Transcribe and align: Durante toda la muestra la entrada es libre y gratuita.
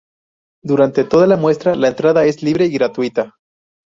Durante 0.63 1.03
toda 1.03 1.27
la 1.27 1.37
muestra 1.37 1.75
la 1.75 1.89
entrada 1.89 2.25
es 2.25 2.41
libre 2.41 2.65
y 2.65 2.71
gratuita. 2.71 3.35